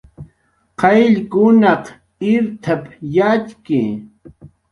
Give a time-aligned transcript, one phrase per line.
[0.79, 1.85] "Qayllkunaq
[2.33, 2.83] irt""ap""
[3.15, 3.81] yatxki"